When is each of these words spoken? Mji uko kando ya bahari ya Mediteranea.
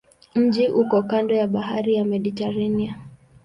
Mji 0.35 0.67
uko 0.67 1.03
kando 1.03 1.33
ya 1.35 1.47
bahari 1.47 1.95
ya 1.95 2.05
Mediteranea. 2.05 2.95